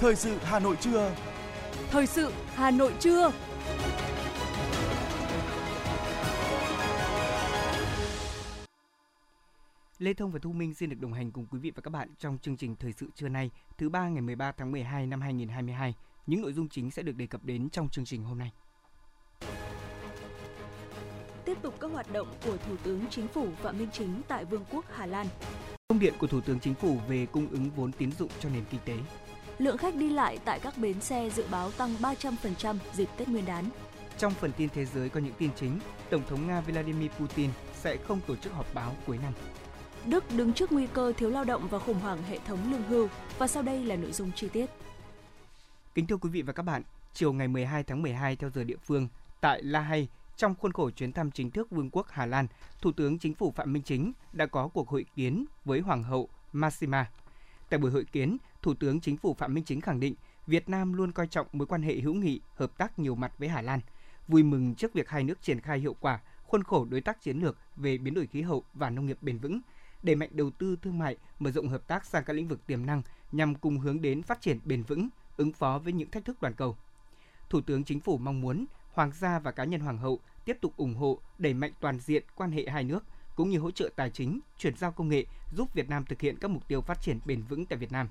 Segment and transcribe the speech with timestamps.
[0.00, 1.14] Thời sự Hà Nội trưa.
[1.90, 3.32] Thời sự Hà Nội trưa.
[9.98, 12.08] Lê Thông và Thu Minh xin được đồng hành cùng quý vị và các bạn
[12.18, 15.94] trong chương trình Thời sự trưa nay, thứ ba ngày 13 tháng 12 năm 2022.
[16.26, 18.52] Những nội dung chính sẽ được đề cập đến trong chương trình hôm nay.
[21.44, 24.64] Tiếp tục các hoạt động của Thủ tướng Chính phủ Phạm Minh Chính tại Vương
[24.72, 25.26] quốc Hà Lan.
[25.88, 28.64] Công điện của Thủ tướng Chính phủ về cung ứng vốn tín dụng cho nền
[28.70, 28.96] kinh tế.
[29.58, 33.46] Lượng khách đi lại tại các bến xe dự báo tăng 300% dịp Tết Nguyên
[33.46, 33.64] đán.
[34.18, 35.78] Trong phần tin thế giới có những tin chính,
[36.10, 39.32] Tổng thống Nga Vladimir Putin sẽ không tổ chức họp báo cuối năm.
[40.06, 43.08] Đức đứng trước nguy cơ thiếu lao động và khủng hoảng hệ thống lương hưu.
[43.38, 44.66] Và sau đây là nội dung chi tiết.
[45.94, 46.82] Kính thưa quý vị và các bạn,
[47.14, 49.08] chiều ngày 12 tháng 12 theo giờ địa phương,
[49.40, 52.46] tại La Hay, trong khuôn khổ chuyến thăm chính thức Vương quốc Hà Lan,
[52.80, 56.28] Thủ tướng Chính phủ Phạm Minh Chính đã có cuộc hội kiến với Hoàng hậu
[56.52, 57.10] Massima.
[57.70, 58.36] Tại buổi hội kiến,
[58.68, 60.14] Thủ tướng Chính phủ Phạm Minh Chính khẳng định
[60.46, 63.48] Việt Nam luôn coi trọng mối quan hệ hữu nghị, hợp tác nhiều mặt với
[63.48, 63.80] Hà Lan,
[64.28, 67.38] vui mừng trước việc hai nước triển khai hiệu quả khuôn khổ đối tác chiến
[67.38, 69.60] lược về biến đổi khí hậu và nông nghiệp bền vững,
[70.02, 72.86] đẩy mạnh đầu tư thương mại, mở rộng hợp tác sang các lĩnh vực tiềm
[72.86, 73.02] năng
[73.32, 76.54] nhằm cùng hướng đến phát triển bền vững, ứng phó với những thách thức toàn
[76.54, 76.76] cầu.
[77.50, 80.76] Thủ tướng Chính phủ mong muốn Hoàng gia và cá nhân Hoàng hậu tiếp tục
[80.76, 83.04] ủng hộ, đẩy mạnh toàn diện quan hệ hai nước,
[83.36, 85.24] cũng như hỗ trợ tài chính, chuyển giao công nghệ
[85.56, 88.08] giúp Việt Nam thực hiện các mục tiêu phát triển bền vững tại Việt Nam.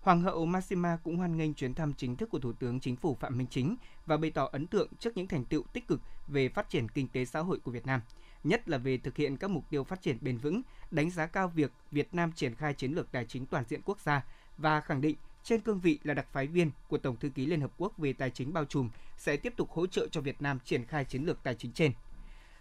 [0.00, 3.14] Hoàng hậu Maxima cũng hoan nghênh chuyến thăm chính thức của Thủ tướng Chính phủ
[3.14, 3.76] Phạm Minh Chính
[4.06, 7.08] và bày tỏ ấn tượng trước những thành tựu tích cực về phát triển kinh
[7.08, 8.00] tế xã hội của Việt Nam,
[8.44, 11.48] nhất là về thực hiện các mục tiêu phát triển bền vững, đánh giá cao
[11.48, 14.24] việc Việt Nam triển khai chiến lược tài chính toàn diện quốc gia
[14.58, 17.60] và khẳng định trên cương vị là đặc phái viên của Tổng thư ký Liên
[17.60, 20.58] Hợp Quốc về tài chính bao trùm sẽ tiếp tục hỗ trợ cho Việt Nam
[20.64, 21.92] triển khai chiến lược tài chính trên.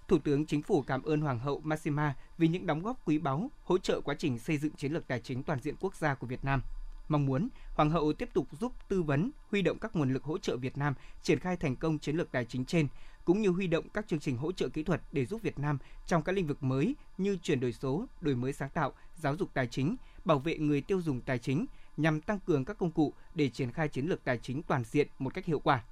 [0.07, 3.51] Thủ tướng Chính phủ cảm ơn Hoàng hậu Maxima vì những đóng góp quý báu,
[3.63, 6.27] hỗ trợ quá trình xây dựng chiến lược tài chính toàn diện quốc gia của
[6.27, 6.61] Việt Nam.
[7.09, 10.37] Mong muốn Hoàng hậu tiếp tục giúp tư vấn, huy động các nguồn lực hỗ
[10.37, 10.93] trợ Việt Nam
[11.23, 12.87] triển khai thành công chiến lược tài chính trên,
[13.25, 15.77] cũng như huy động các chương trình hỗ trợ kỹ thuật để giúp Việt Nam
[16.05, 19.49] trong các lĩnh vực mới như chuyển đổi số, đổi mới sáng tạo, giáo dục
[19.53, 21.65] tài chính, bảo vệ người tiêu dùng tài chính,
[21.97, 25.07] nhằm tăng cường các công cụ để triển khai chiến lược tài chính toàn diện
[25.19, 25.83] một cách hiệu quả.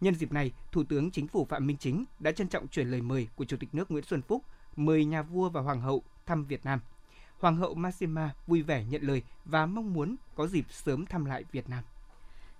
[0.00, 3.02] Nhân dịp này, Thủ tướng Chính phủ Phạm Minh Chính đã trân trọng chuyển lời
[3.02, 4.42] mời của Chủ tịch nước Nguyễn Xuân Phúc
[4.76, 6.80] mời nhà vua và hoàng hậu thăm Việt Nam.
[7.40, 11.44] Hoàng hậu Maxima vui vẻ nhận lời và mong muốn có dịp sớm thăm lại
[11.52, 11.84] Việt Nam.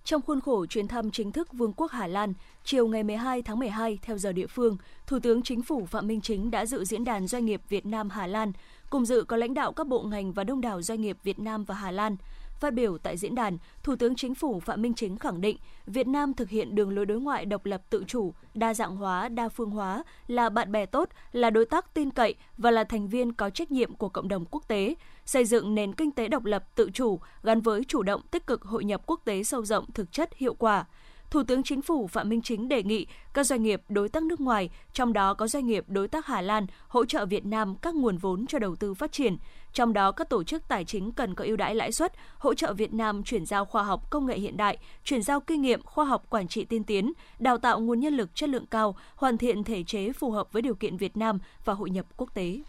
[0.05, 2.33] Trong khuôn khổ chuyến thăm chính thức Vương quốc Hà Lan,
[2.65, 4.77] chiều ngày 12 tháng 12 theo giờ địa phương,
[5.07, 8.11] Thủ tướng Chính phủ Phạm Minh Chính đã dự diễn đàn doanh nghiệp Việt Nam
[8.11, 8.53] Hà Lan,
[8.91, 11.65] cùng dự có lãnh đạo các bộ ngành và đông đảo doanh nghiệp Việt Nam
[11.65, 12.17] và Hà Lan.
[12.61, 15.57] Phát biểu tại diễn đàn, Thủ tướng Chính phủ Phạm Minh Chính khẳng định
[15.87, 19.29] Việt Nam thực hiện đường lối đối ngoại độc lập tự chủ, đa dạng hóa,
[19.29, 23.09] đa phương hóa, là bạn bè tốt, là đối tác tin cậy và là thành
[23.09, 24.95] viên có trách nhiệm của cộng đồng quốc tế,
[25.25, 28.63] xây dựng nền kinh tế độc lập tự chủ gắn với chủ động tích cực
[28.63, 30.85] hội nhập quốc tế sâu rộng thực chất hiệu quả.
[31.31, 34.41] Thủ tướng Chính phủ Phạm Minh Chính đề nghị các doanh nghiệp đối tác nước
[34.41, 37.95] ngoài, trong đó có doanh nghiệp đối tác Hà Lan, hỗ trợ Việt Nam các
[37.95, 39.37] nguồn vốn cho đầu tư phát triển,
[39.73, 42.73] trong đó, các tổ chức tài chính cần có ưu đãi lãi suất, hỗ trợ
[42.73, 46.05] Việt Nam chuyển giao khoa học công nghệ hiện đại, chuyển giao kinh nghiệm khoa
[46.05, 49.65] học quản trị tiên tiến, đào tạo nguồn nhân lực chất lượng cao, hoàn thiện
[49.65, 52.61] thể chế phù hợp với điều kiện Việt Nam và hội nhập quốc tế.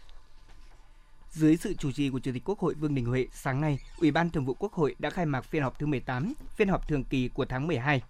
[1.30, 4.10] Dưới sự chủ trì của Chủ tịch Quốc hội Vương Đình Huệ, sáng nay, Ủy
[4.10, 7.04] ban Thường vụ Quốc hội đã khai mạc phiên họp thứ 18, phiên họp thường
[7.04, 8.02] kỳ của tháng 12.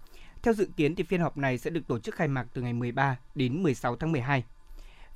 [0.42, 2.72] Theo dự kiến thì phiên họp này sẽ được tổ chức khai mạc từ ngày
[2.72, 4.44] 13 đến 16 tháng 12.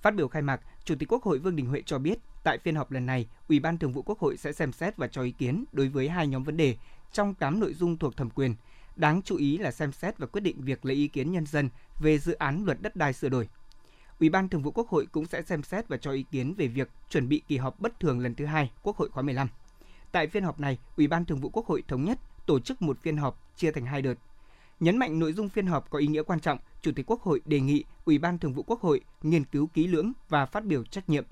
[0.02, 2.76] Phát biểu khai mạc, Chủ tịch Quốc hội Vương Đình Huệ cho biết, tại phiên
[2.76, 5.30] họp lần này, Ủy ban Thường vụ Quốc hội sẽ xem xét và cho ý
[5.30, 6.76] kiến đối với hai nhóm vấn đề
[7.12, 8.54] trong 8 nội dung thuộc thẩm quyền.
[8.96, 11.68] Đáng chú ý là xem xét và quyết định việc lấy ý kiến nhân dân
[12.00, 13.48] về dự án luật đất đai sửa đổi.
[14.20, 16.66] Ủy ban Thường vụ Quốc hội cũng sẽ xem xét và cho ý kiến về
[16.66, 19.48] việc chuẩn bị kỳ họp bất thường lần thứ hai Quốc hội khóa 15.
[20.12, 22.98] Tại phiên họp này, Ủy ban Thường vụ Quốc hội thống nhất tổ chức một
[23.02, 24.14] phiên họp chia thành hai đợt.
[24.80, 27.40] Nhấn mạnh nội dung phiên họp có ý nghĩa quan trọng, Chủ tịch Quốc hội
[27.44, 30.84] đề nghị Ủy ban Thường vụ Quốc hội nghiên cứu kỹ lưỡng và phát biểu
[30.84, 31.24] trách nhiệm.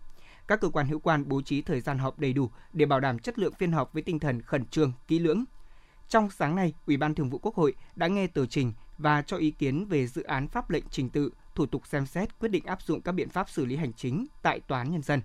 [0.48, 3.18] Các cơ quan hữu quan bố trí thời gian họp đầy đủ để bảo đảm
[3.18, 5.44] chất lượng phiên họp với tinh thần khẩn trương, kỹ lưỡng.
[6.08, 9.36] Trong sáng nay, Ủy ban Thường vụ Quốc hội đã nghe tờ trình và cho
[9.36, 12.64] ý kiến về dự án pháp lệnh trình tự, thủ tục xem xét quyết định
[12.64, 15.20] áp dụng các biện pháp xử lý hành chính tại tòa án nhân dân.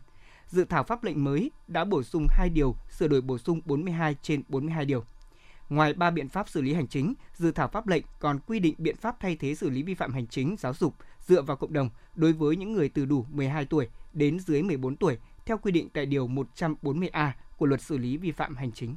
[0.47, 4.15] Dự thảo pháp lệnh mới đã bổ sung 2 điều, sửa đổi bổ sung 42
[4.21, 5.03] trên 42 điều.
[5.73, 8.75] Ngoài ba biện pháp xử lý hành chính, dự thảo pháp lệnh còn quy định
[8.77, 10.93] biện pháp thay thế xử lý vi phạm hành chính giáo dục
[11.27, 14.95] dựa vào cộng đồng đối với những người từ đủ 12 tuổi đến dưới 14
[14.95, 18.95] tuổi theo quy định tại điều 140A của Luật xử lý vi phạm hành chính.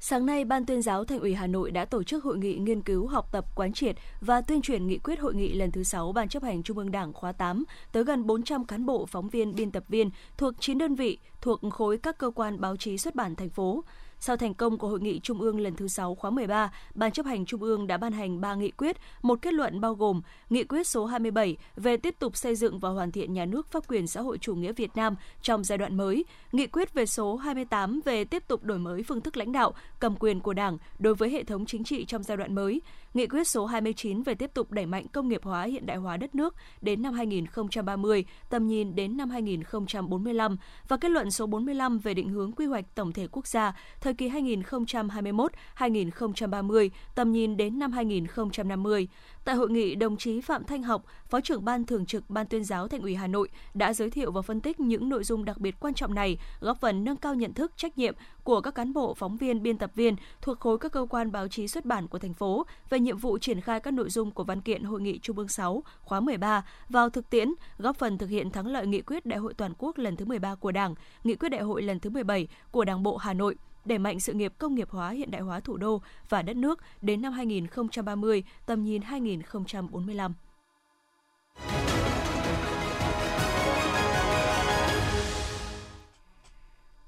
[0.00, 2.82] Sáng nay, Ban tuyên giáo Thành ủy Hà Nội đã tổ chức hội nghị nghiên
[2.82, 6.12] cứu học tập quán triệt và tuyên truyền nghị quyết hội nghị lần thứ 6
[6.12, 9.54] Ban chấp hành Trung ương Đảng khóa 8 tới gần 400 cán bộ, phóng viên,
[9.54, 13.14] biên tập viên thuộc 9 đơn vị thuộc khối các cơ quan báo chí xuất
[13.14, 13.84] bản thành phố.
[14.24, 17.26] Sau thành công của hội nghị Trung ương lần thứ 6 khóa 13, Ban chấp
[17.26, 20.64] hành Trung ương đã ban hành 3 nghị quyết, một kết luận bao gồm Nghị
[20.64, 24.06] quyết số 27 về tiếp tục xây dựng và hoàn thiện nhà nước pháp quyền
[24.06, 28.00] xã hội chủ nghĩa Việt Nam trong giai đoạn mới, Nghị quyết về số 28
[28.04, 31.30] về tiếp tục đổi mới phương thức lãnh đạo, cầm quyền của Đảng đối với
[31.30, 32.80] hệ thống chính trị trong giai đoạn mới,
[33.14, 36.16] Nghị quyết số 29 về tiếp tục đẩy mạnh công nghiệp hóa hiện đại hóa
[36.16, 40.56] đất nước đến năm 2030, tầm nhìn đến năm 2045
[40.88, 44.14] và kết luận số 45 về định hướng quy hoạch tổng thể quốc gia thời
[44.14, 49.08] kỳ 2021-2030, tầm nhìn đến năm 2050.
[49.44, 52.64] Tại hội nghị, đồng chí Phạm Thanh Học, Phó trưởng Ban Thường trực Ban tuyên
[52.64, 55.58] giáo Thành ủy Hà Nội đã giới thiệu và phân tích những nội dung đặc
[55.58, 58.92] biệt quan trọng này, góp phần nâng cao nhận thức, trách nhiệm của các cán
[58.92, 62.08] bộ, phóng viên, biên tập viên thuộc khối các cơ quan báo chí xuất bản
[62.08, 65.00] của thành phố về nhiệm vụ triển khai các nội dung của văn kiện Hội
[65.00, 67.48] nghị Trung ương 6 khóa 13 vào thực tiễn,
[67.78, 70.54] góp phần thực hiện thắng lợi nghị quyết Đại hội toàn quốc lần thứ 13
[70.54, 73.98] của Đảng, nghị quyết Đại hội lần thứ 17 của Đảng bộ Hà Nội đẩy
[73.98, 77.22] mạnh sự nghiệp công nghiệp hóa hiện đại hóa thủ đô và đất nước đến
[77.22, 80.34] năm 2030, tầm nhìn 2045.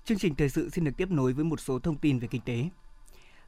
[0.04, 2.42] Chương trình thời sự xin được tiếp nối với một số thông tin về kinh
[2.44, 2.68] tế.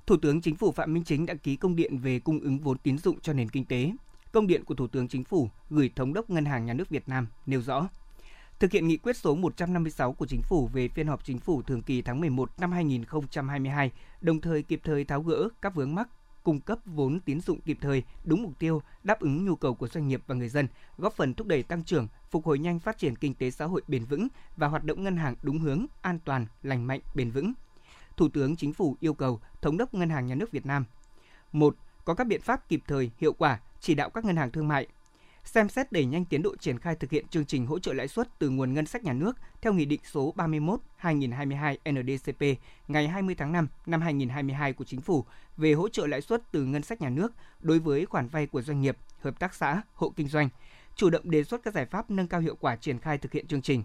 [0.07, 2.79] Thủ tướng Chính phủ Phạm Minh Chính đã ký công điện về cung ứng vốn
[2.79, 3.93] tín dụng cho nền kinh tế.
[4.33, 7.09] Công điện của Thủ tướng Chính phủ gửi Thống đốc Ngân hàng Nhà nước Việt
[7.09, 7.89] Nam nêu rõ,
[8.61, 11.83] thực hiện nghị quyết số 156 của Chính phủ về phiên họp Chính phủ thường
[11.83, 16.09] kỳ tháng 11 năm 2022, đồng thời kịp thời tháo gỡ các vướng mắc
[16.47, 19.89] cung cấp vốn tín dụng kịp thời, đúng mục tiêu, đáp ứng nhu cầu của
[19.89, 20.69] doanh nghiệp và người dân,
[20.99, 23.83] góp phần thúc đẩy tăng trưởng, phục hồi nhanh phát triển kinh tế xã hội
[23.89, 27.53] bền vững và hoạt động ngân hàng đúng hướng, an toàn, lành mạnh, bền vững.
[28.17, 30.85] Thủ tướng Chính phủ yêu cầu Thống đốc Ngân hàng Nhà nước Việt Nam
[31.53, 34.69] một Có các biện pháp kịp thời, hiệu quả, chỉ đạo các ngân hàng thương
[34.69, 34.87] mại,
[35.47, 38.09] xem xét đẩy nhanh tiến độ triển khai thực hiện chương trình hỗ trợ lãi
[38.09, 43.35] suất từ nguồn ngân sách nhà nước theo Nghị định số 31/2022 NDCP ngày 20
[43.35, 45.25] tháng 5 năm 2022 của Chính phủ
[45.57, 48.63] về hỗ trợ lãi suất từ ngân sách nhà nước đối với khoản vay của
[48.63, 50.49] doanh nghiệp, hợp tác xã, hộ kinh doanh,
[50.97, 53.47] chủ động đề xuất các giải pháp nâng cao hiệu quả triển khai thực hiện
[53.47, 53.83] chương trình.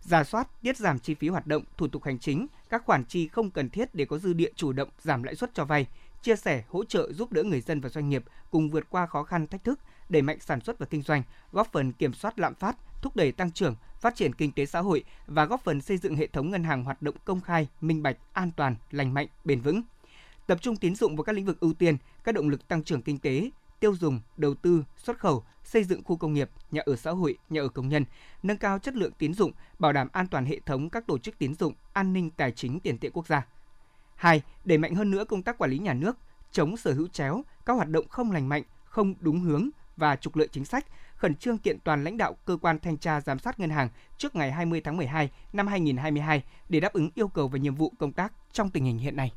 [0.00, 3.28] Giả soát, tiết giảm chi phí hoạt động, thủ tục hành chính, các khoản chi
[3.28, 5.86] không cần thiết để có dư địa chủ động giảm lãi suất cho vay,
[6.22, 9.22] chia sẻ, hỗ trợ giúp đỡ người dân và doanh nghiệp cùng vượt qua khó
[9.22, 9.80] khăn thách thức,
[10.12, 11.22] đẩy mạnh sản xuất và kinh doanh,
[11.52, 14.80] góp phần kiểm soát lạm phát, thúc đẩy tăng trưởng, phát triển kinh tế xã
[14.80, 18.02] hội và góp phần xây dựng hệ thống ngân hàng hoạt động công khai, minh
[18.02, 19.82] bạch, an toàn, lành mạnh, bền vững.
[20.46, 23.02] Tập trung tín dụng vào các lĩnh vực ưu tiên, các động lực tăng trưởng
[23.02, 23.50] kinh tế,
[23.80, 27.38] tiêu dùng, đầu tư, xuất khẩu, xây dựng khu công nghiệp, nhà ở xã hội,
[27.48, 28.04] nhà ở công nhân,
[28.42, 31.38] nâng cao chất lượng tín dụng, bảo đảm an toàn hệ thống các tổ chức
[31.38, 33.46] tín dụng, an ninh tài chính tiền tệ quốc gia.
[34.14, 34.42] 2.
[34.64, 36.18] Đẩy mạnh hơn nữa công tác quản lý nhà nước,
[36.52, 40.36] chống sở hữu chéo, các hoạt động không lành mạnh, không đúng hướng và trục
[40.36, 40.86] lợi chính sách,
[41.16, 44.36] khẩn trương kiện toàn lãnh đạo cơ quan thanh tra giám sát ngân hàng trước
[44.36, 48.12] ngày 20 tháng 12 năm 2022 để đáp ứng yêu cầu và nhiệm vụ công
[48.12, 49.32] tác trong tình hình hiện nay.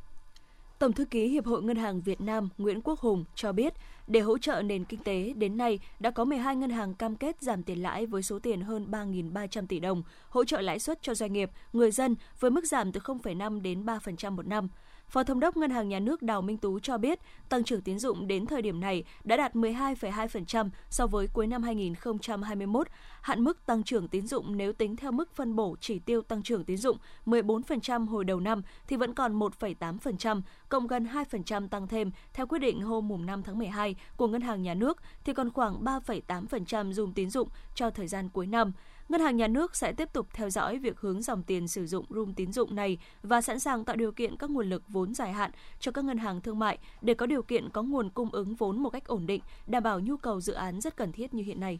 [0.78, 3.72] Tổng thư ký Hiệp hội Ngân hàng Việt Nam Nguyễn Quốc Hùng cho biết,
[4.06, 7.36] để hỗ trợ nền kinh tế, đến nay đã có 12 ngân hàng cam kết
[7.42, 11.14] giảm tiền lãi với số tiền hơn 3.300 tỷ đồng, hỗ trợ lãi suất cho
[11.14, 14.68] doanh nghiệp, người dân với mức giảm từ 0,5 đến 3% một năm.
[15.08, 17.18] Phó Thống đốc Ngân hàng Nhà nước Đào Minh Tú cho biết,
[17.48, 21.62] tăng trưởng tín dụng đến thời điểm này đã đạt 12,2% so với cuối năm
[21.62, 22.86] 2021.
[23.20, 26.42] Hạn mức tăng trưởng tín dụng nếu tính theo mức phân bổ chỉ tiêu tăng
[26.42, 31.88] trưởng tín dụng 14% hồi đầu năm thì vẫn còn 1,8%, cộng gần 2% tăng
[31.88, 35.50] thêm theo quyết định hôm 5 tháng 12 của Ngân hàng Nhà nước thì còn
[35.50, 38.72] khoảng 3,8% dùng tín dụng cho thời gian cuối năm.
[39.08, 42.04] Ngân hàng Nhà nước sẽ tiếp tục theo dõi việc hướng dòng tiền sử dụng
[42.10, 45.32] room tín dụng này và sẵn sàng tạo điều kiện các nguồn lực vốn dài
[45.32, 48.54] hạn cho các ngân hàng thương mại để có điều kiện có nguồn cung ứng
[48.54, 51.42] vốn một cách ổn định, đảm bảo nhu cầu dự án rất cần thiết như
[51.42, 51.78] hiện nay.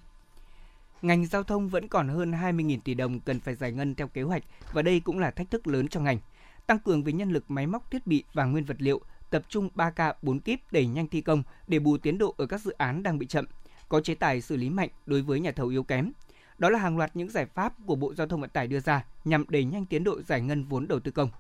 [1.03, 4.23] Ngành giao thông vẫn còn hơn 20.000 tỷ đồng cần phải giải ngân theo kế
[4.23, 4.43] hoạch
[4.73, 6.19] và đây cũng là thách thức lớn cho ngành.
[6.67, 9.69] Tăng cường về nhân lực máy móc thiết bị và nguyên vật liệu, tập trung
[9.75, 13.03] 3K 4 kíp đẩy nhanh thi công để bù tiến độ ở các dự án
[13.03, 13.45] đang bị chậm,
[13.89, 16.13] có chế tài xử lý mạnh đối với nhà thầu yếu kém,
[16.59, 19.05] đó là hàng loạt những giải pháp của Bộ Giao thông Vận tải đưa ra
[19.25, 21.31] nhằm đẩy nhanh tiến độ giải ngân vốn đầu tư công.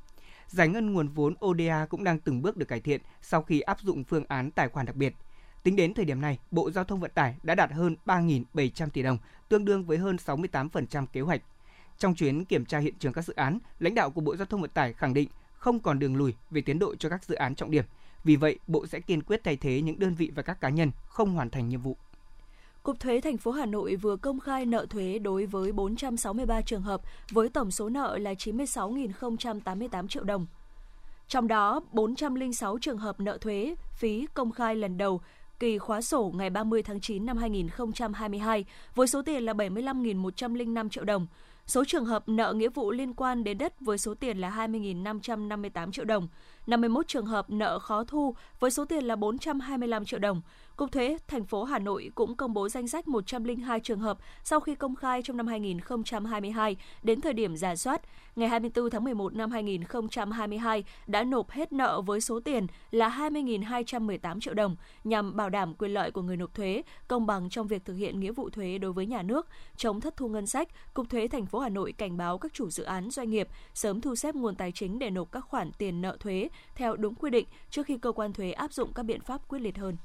[0.49, 3.80] Giải ngân nguồn vốn ODA cũng đang từng bước được cải thiện sau khi áp
[3.80, 5.14] dụng phương án tài khoản đặc biệt.
[5.62, 9.02] Tính đến thời điểm này, Bộ Giao thông Vận tải đã đạt hơn 3.700 tỷ
[9.02, 9.18] đồng,
[9.49, 11.42] tương đương với hơn 68% kế hoạch.
[11.99, 14.61] Trong chuyến kiểm tra hiện trường các dự án, lãnh đạo của Bộ Giao thông
[14.61, 17.54] Vận tải khẳng định không còn đường lùi về tiến độ cho các dự án
[17.54, 17.85] trọng điểm.
[18.25, 20.90] Vì vậy, Bộ sẽ kiên quyết thay thế những đơn vị và các cá nhân
[21.06, 21.96] không hoàn thành nhiệm vụ.
[22.87, 26.83] Cục Thuế thành phố Hà Nội vừa công khai nợ thuế đối với 463 trường
[26.83, 27.00] hợp
[27.31, 30.47] với tổng số nợ là 96.088 triệu đồng.
[31.28, 35.21] Trong đó, 406 trường hợp nợ thuế phí công khai lần đầu
[35.59, 38.64] kỳ khóa sổ ngày 30 tháng 9 năm 2022
[38.95, 41.26] với số tiền là 75.105 triệu đồng.
[41.66, 45.93] Số trường hợp nợ nghĩa vụ liên quan đến đất với số tiền là 20.558
[45.93, 46.28] triệu đồng.
[46.66, 50.43] 51 trường hợp nợ khó thu với số tiền là 425 triệu đồng.
[50.76, 54.61] Cục Thuế thành phố Hà Nội cũng công bố danh sách 102 trường hợp sau
[54.61, 58.02] khi công khai trong năm 2022 đến thời điểm giả soát,
[58.37, 64.40] ngày 24 tháng 11 năm 2022 đã nộp hết nợ với số tiền là 20.218
[64.40, 67.85] triệu đồng nhằm bảo đảm quyền lợi của người nộp thuế, công bằng trong việc
[67.85, 70.68] thực hiện nghĩa vụ thuế đối với nhà nước, chống thất thu ngân sách.
[70.95, 74.00] Cục Thuế thành phố Hà Nội cảnh báo các chủ dự án doanh nghiệp sớm
[74.00, 77.30] thu xếp nguồn tài chính để nộp các khoản tiền nợ thuế theo đúng quy
[77.30, 79.97] định trước khi cơ quan thuế áp dụng các biện pháp quyết liệt hơn.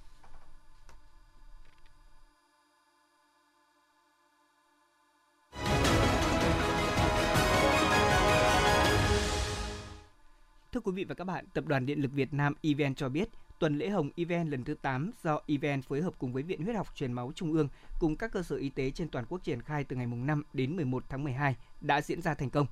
[10.81, 13.29] Thưa quý vị và các bạn, Tập đoàn Điện lực Việt Nam EVN cho biết,
[13.59, 16.75] tuần lễ hồng EVN lần thứ 8 do EVN phối hợp cùng với Viện Huyết
[16.75, 17.67] học Truyền máu Trung ương
[17.99, 20.75] cùng các cơ sở y tế trên toàn quốc triển khai từ ngày 5 đến
[20.75, 22.67] 11 tháng 12 đã diễn ra thành công.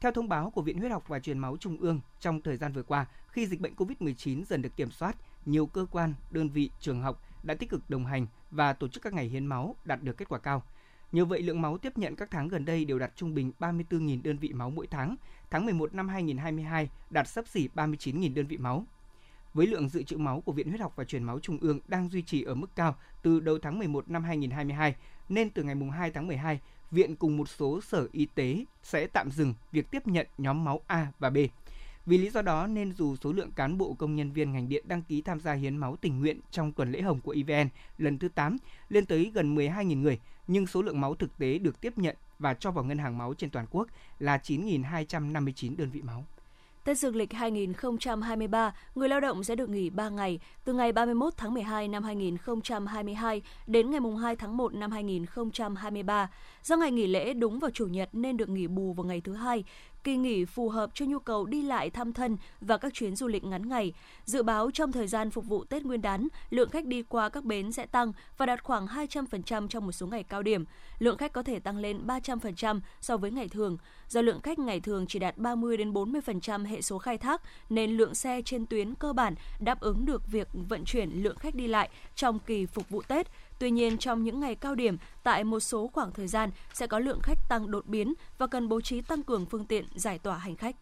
[0.00, 2.72] Theo thông báo của Viện Huyết học và Truyền máu Trung ương, trong thời gian
[2.72, 5.16] vừa qua, khi dịch bệnh COVID-19 dần được kiểm soát,
[5.46, 9.02] nhiều cơ quan, đơn vị, trường học đã tích cực đồng hành và tổ chức
[9.02, 10.62] các ngày hiến máu đạt được kết quả cao.
[11.12, 14.22] Như vậy, lượng máu tiếp nhận các tháng gần đây đều đạt trung bình 34.000
[14.22, 15.16] đơn vị máu mỗi tháng.
[15.50, 18.86] Tháng 11 năm 2022 đạt sấp xỉ 39.000 đơn vị máu.
[19.54, 22.08] Với lượng dự trữ máu của Viện Huyết học và Truyền máu Trung ương đang
[22.08, 24.94] duy trì ở mức cao từ đầu tháng 11 năm 2022,
[25.28, 29.30] nên từ ngày 2 tháng 12, Viện cùng một số sở y tế sẽ tạm
[29.30, 31.36] dừng việc tiếp nhận nhóm máu A và B.
[32.06, 34.84] Vì lý do đó nên dù số lượng cán bộ công nhân viên ngành điện
[34.88, 37.68] đăng ký tham gia hiến máu tình nguyện trong tuần lễ hồng của EVN
[37.98, 38.56] lần thứ 8
[38.88, 42.54] lên tới gần 12.000 người, nhưng số lượng máu thực tế được tiếp nhận và
[42.54, 46.24] cho vào ngân hàng máu trên toàn quốc là 9.259 đơn vị máu.
[46.84, 51.32] Tết Dương lịch 2023, người lao động sẽ được nghỉ 3 ngày, từ ngày 31
[51.36, 56.30] tháng 12 năm 2022 đến ngày 2 tháng 1 năm 2023.
[56.62, 59.34] Do ngày nghỉ lễ đúng vào Chủ nhật nên được nghỉ bù vào ngày thứ
[59.34, 59.64] hai,
[60.04, 63.28] kỳ nghỉ phù hợp cho nhu cầu đi lại thăm thân và các chuyến du
[63.28, 63.92] lịch ngắn ngày.
[64.24, 67.44] Dự báo trong thời gian phục vụ Tết Nguyên đán, lượng khách đi qua các
[67.44, 70.64] bến sẽ tăng và đạt khoảng 200% trong một số ngày cao điểm.
[70.98, 73.76] Lượng khách có thể tăng lên 300% so với ngày thường.
[74.08, 77.96] Do lượng khách ngày thường chỉ đạt 30 đến 40% hệ số khai thác nên
[77.96, 81.66] lượng xe trên tuyến cơ bản đáp ứng được việc vận chuyển lượng khách đi
[81.66, 83.26] lại trong kỳ phục vụ Tết.
[83.62, 86.98] Tuy nhiên, trong những ngày cao điểm, tại một số khoảng thời gian sẽ có
[86.98, 90.38] lượng khách tăng đột biến và cần bố trí tăng cường phương tiện giải tỏa
[90.38, 90.76] hành khách.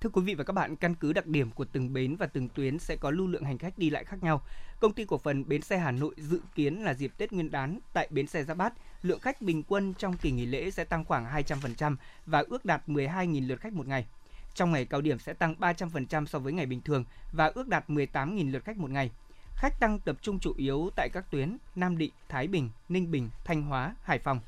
[0.00, 2.48] Thưa quý vị và các bạn, căn cứ đặc điểm của từng bến và từng
[2.48, 4.42] tuyến sẽ có lưu lượng hành khách đi lại khác nhau.
[4.80, 7.78] Công ty cổ phần Bến xe Hà Nội dự kiến là dịp Tết Nguyên đán
[7.92, 11.04] tại bến xe Giáp Bát, lượng khách bình quân trong kỳ nghỉ lễ sẽ tăng
[11.04, 14.06] khoảng 200% và ước đạt 12.000 lượt khách một ngày.
[14.54, 17.88] Trong ngày cao điểm sẽ tăng 300% so với ngày bình thường và ước đạt
[17.88, 19.10] 18.000 lượt khách một ngày.
[19.56, 23.30] Khách tăng tập trung chủ yếu tại các tuyến Nam Định, Thái Bình, Ninh Bình,
[23.44, 24.40] Thanh Hóa, Hải Phòng.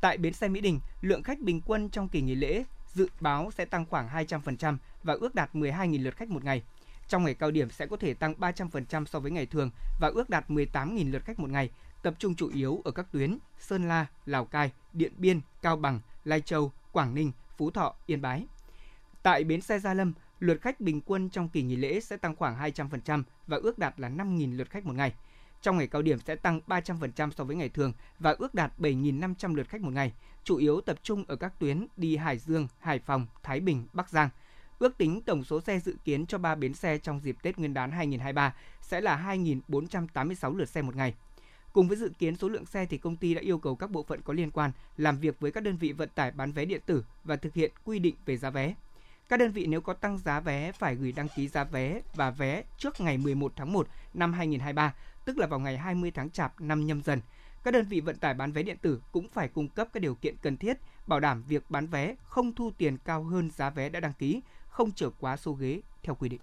[0.00, 3.50] Tại bến xe Mỹ Đình, lượng khách bình quân trong kỳ nghỉ lễ dự báo
[3.56, 6.62] sẽ tăng khoảng 200% và ước đạt 12.000 lượt khách một ngày.
[7.08, 9.70] Trong ngày cao điểm sẽ có thể tăng 300% so với ngày thường
[10.00, 11.70] và ước đạt 18.000 lượt khách một ngày,
[12.02, 16.00] tập trung chủ yếu ở các tuyến Sơn La, Lào Cai, Điện Biên, Cao Bằng,
[16.24, 18.46] Lai Châu, Quảng Ninh, Phú Thọ, Yên Bái.
[19.22, 22.36] Tại bến xe Gia Lâm, lượt khách bình quân trong kỳ nghỉ lễ sẽ tăng
[22.36, 25.14] khoảng 200% và ước đạt là 5.000 lượt khách một ngày.
[25.62, 29.54] Trong ngày cao điểm sẽ tăng 300% so với ngày thường và ước đạt 7.500
[29.54, 30.12] lượt khách một ngày,
[30.44, 34.10] chủ yếu tập trung ở các tuyến đi Hải Dương, Hải Phòng, Thái Bình, Bắc
[34.10, 34.28] Giang.
[34.78, 37.74] Ước tính tổng số xe dự kiến cho 3 bến xe trong dịp Tết Nguyên
[37.74, 39.36] đán 2023 sẽ là
[39.68, 41.14] 2.486 lượt xe một ngày.
[41.72, 44.02] Cùng với dự kiến số lượng xe thì công ty đã yêu cầu các bộ
[44.02, 46.80] phận có liên quan làm việc với các đơn vị vận tải bán vé điện
[46.86, 48.74] tử và thực hiện quy định về giá vé.
[49.30, 52.30] Các đơn vị nếu có tăng giá vé phải gửi đăng ký giá vé và
[52.30, 54.94] vé trước ngày 11 tháng 1 năm 2023,
[55.24, 57.20] tức là vào ngày 20 tháng Chạp năm nhâm dần.
[57.64, 60.14] Các đơn vị vận tải bán vé điện tử cũng phải cung cấp các điều
[60.14, 63.88] kiện cần thiết, bảo đảm việc bán vé không thu tiền cao hơn giá vé
[63.88, 66.40] đã đăng ký, không trở quá số ghế theo quy định.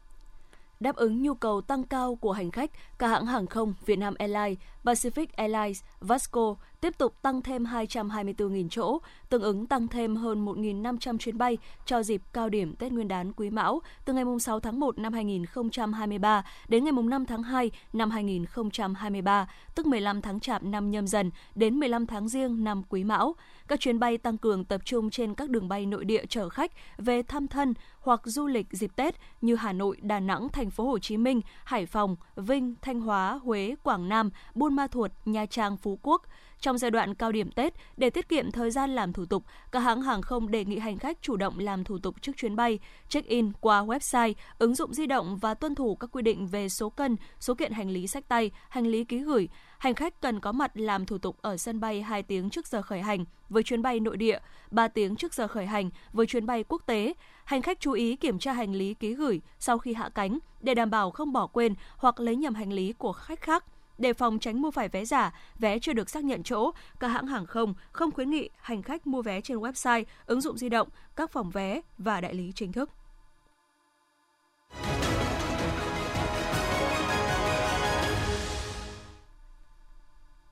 [0.80, 4.58] Đáp ứng nhu cầu tăng cao của hành khách, cả hãng hàng không Vietnam Airlines,
[4.84, 11.18] Pacific Airlines, Vasco tiếp tục tăng thêm 224.000 chỗ, tương ứng tăng thêm hơn 1.500
[11.18, 14.80] chuyến bay cho dịp cao điểm Tết Nguyên đán Quý Mão từ ngày 6 tháng
[14.80, 20.92] 1 năm 2023 đến ngày 5 tháng 2 năm 2023, tức 15 tháng Chạp năm
[20.92, 23.36] nhâm dần đến 15 tháng Giêng năm Quý Mão.
[23.68, 26.72] Các chuyến bay tăng cường tập trung trên các đường bay nội địa chở khách
[26.98, 30.88] về thăm thân hoặc du lịch dịp Tết như Hà Nội, Đà Nẵng, Thành phố
[30.88, 35.46] Hồ Chí Minh, Hải Phòng, Vinh, Thanh Hóa, Huế, Quảng Nam, Buôn Ma Thuột, Nha
[35.46, 36.22] Trang, Phú Quốc.
[36.62, 39.80] Trong giai đoạn cao điểm Tết, để tiết kiệm thời gian làm thủ tục, các
[39.80, 42.80] hãng hàng không đề nghị hành khách chủ động làm thủ tục trước chuyến bay,
[43.10, 46.90] check-in qua website, ứng dụng di động và tuân thủ các quy định về số
[46.90, 49.50] cân, số kiện hành lý sách tay, hành lý ký gửi.
[49.78, 52.82] Hành khách cần có mặt làm thủ tục ở sân bay 2 tiếng trước giờ
[52.82, 54.40] khởi hành với chuyến bay nội địa,
[54.72, 57.14] 3 tiếng trước giờ khởi hành với chuyến bay quốc tế.
[57.46, 60.74] Hành khách chú ý kiểm tra hành lý ký gửi sau khi hạ cánh để
[60.74, 63.66] đảm bảo không bỏ quên hoặc lấy nhầm hành lý của khách khác.
[63.98, 67.28] Để phòng tránh mua phải vé giả, vé chưa được xác nhận chỗ, các hãng
[67.28, 70.88] hàng không không khuyến nghị hành khách mua vé trên website, ứng dụng di động,
[71.16, 72.90] các phòng vé và đại lý chính thức.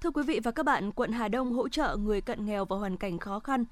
[0.01, 2.77] Thưa quý vị và các bạn, quận Hà Đông hỗ trợ người cận nghèo và
[2.77, 3.65] hoàn cảnh khó khăn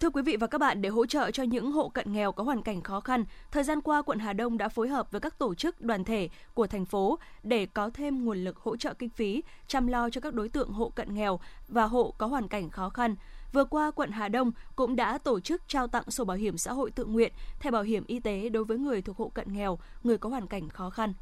[0.00, 2.44] Thưa quý vị và các bạn, để hỗ trợ cho những hộ cận nghèo có
[2.44, 5.38] hoàn cảnh khó khăn, thời gian qua quận Hà Đông đã phối hợp với các
[5.38, 9.08] tổ chức đoàn thể của thành phố để có thêm nguồn lực hỗ trợ kinh
[9.08, 12.70] phí chăm lo cho các đối tượng hộ cận nghèo và hộ có hoàn cảnh
[12.70, 13.14] khó khăn.
[13.52, 16.72] Vừa qua, quận Hà Đông cũng đã tổ chức trao tặng sổ bảo hiểm xã
[16.72, 19.78] hội tự nguyện, thẻ bảo hiểm y tế đối với người thuộc hộ cận nghèo,
[20.04, 21.12] người có hoàn cảnh khó khăn.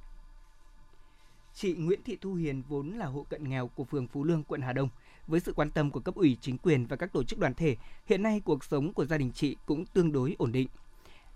[1.55, 4.61] Chị Nguyễn Thị Thu Hiền vốn là hộ cận nghèo của phường Phú Lương, quận
[4.63, 4.89] Hà Đông
[5.29, 7.77] với sự quan tâm của cấp ủy chính quyền và các tổ chức đoàn thể,
[8.07, 10.69] hiện nay cuộc sống của gia đình chị cũng tương đối ổn định.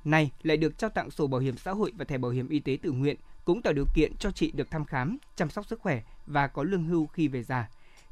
[0.05, 2.61] Nay lại được trao tặng sổ bảo hiểm xã hội và thẻ bảo hiểm y
[2.61, 5.81] tế tự nguyện cũng tạo điều kiện cho chị được thăm khám, chăm sóc sức
[5.81, 7.69] khỏe và có lương hưu khi về già.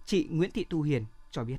[0.07, 1.57] Chị Nguyễn Thị Thu Hiền cho biết.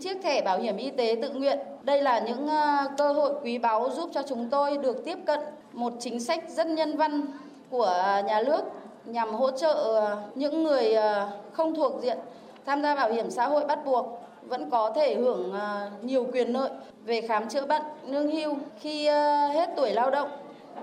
[0.00, 3.58] Chiếc thẻ bảo hiểm y tế tự nguyện, đây là những ờ, cơ hội quý
[3.58, 5.40] báu giúp cho chúng tôi được tiếp cận
[5.72, 7.26] một chính sách rất nhân văn
[7.70, 8.64] của nhà nước
[9.06, 12.18] nhằm hỗ trợ ờ, những người ờ, không thuộc diện
[12.66, 16.48] tham gia bảo hiểm xã hội bắt buộc vẫn có thể hưởng ờ, nhiều quyền
[16.48, 16.70] lợi
[17.04, 19.06] về khám chữa bệnh, lương hưu khi
[19.54, 20.28] hết tuổi lao động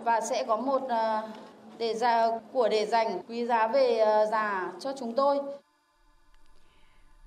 [0.03, 0.81] và sẽ có một
[1.77, 5.39] để già của để dành quý giá về già cho chúng tôi.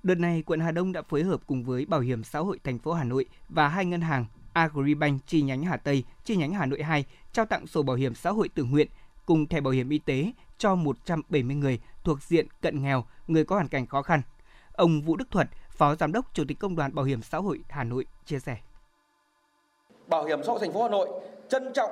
[0.03, 2.79] Đợt này, quận Hà Đông đã phối hợp cùng với Bảo hiểm xã hội thành
[2.79, 6.65] phố Hà Nội và hai ngân hàng Agribank chi nhánh Hà Tây, chi nhánh Hà
[6.65, 8.87] Nội 2 trao tặng sổ bảo hiểm xã hội tự nguyện
[9.25, 13.55] cùng thẻ bảo hiểm y tế cho 170 người thuộc diện cận nghèo, người có
[13.55, 14.21] hoàn cảnh khó khăn.
[14.73, 17.59] Ông Vũ Đức Thuật, Phó Giám đốc Chủ tịch Công đoàn Bảo hiểm xã hội
[17.69, 18.57] Hà Nội chia sẻ.
[20.07, 21.09] Bảo hiểm xã hội thành phố Hà Nội
[21.49, 21.91] trân trọng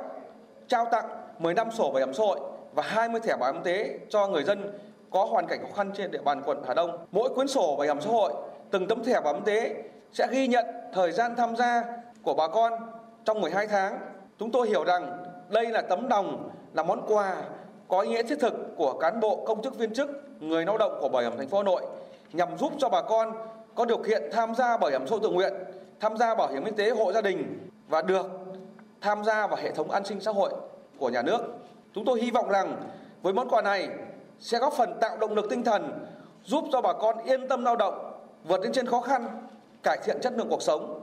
[0.68, 1.06] trao tặng
[1.40, 2.40] 15 sổ bảo hiểm xã hội
[2.74, 4.80] và 20 thẻ bảo hiểm y tế cho người dân
[5.12, 7.06] có hoàn cảnh khó khăn trên địa bàn quận Hà Đông.
[7.12, 8.34] Mỗi cuốn sổ bảo hiểm xã hội,
[8.72, 11.84] từng tấm thẻ bảo hiểm y tế sẽ ghi nhận thời gian tham gia
[12.24, 12.74] của bà con
[13.26, 14.00] trong 12 tháng.
[14.40, 17.42] Chúng tôi hiểu rằng đây là tấm lòng, là món quà
[17.88, 20.98] có ý nghĩa thiết thực của cán bộ công chức viên chức, người lao động
[21.02, 21.82] của Bảo hiểm thành phố Hà Nội
[22.34, 23.34] nhằm giúp cho bà con
[23.76, 25.54] có điều kiện tham gia bảo hiểm xã hội tự nguyện,
[26.00, 28.26] tham gia bảo hiểm y tế hộ gia đình và được
[29.02, 30.54] tham gia vào hệ thống an sinh xã hội
[30.98, 31.40] của nhà nước.
[31.94, 32.84] Chúng tôi hy vọng rằng
[33.22, 33.90] với món quà này
[34.40, 36.06] sẽ góp phần tạo động lực tinh thần
[36.44, 38.12] giúp cho bà con yên tâm lao động,
[38.44, 39.48] vượt lên trên khó khăn,
[39.84, 41.02] cải thiện chất lượng cuộc sống.